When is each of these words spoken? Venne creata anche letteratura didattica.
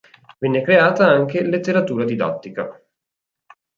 Venne 0.39 0.63
creata 0.63 1.05
anche 1.05 1.43
letteratura 1.43 2.03
didattica. 2.05 2.75